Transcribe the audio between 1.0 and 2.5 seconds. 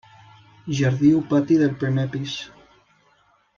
o pati del primer pis.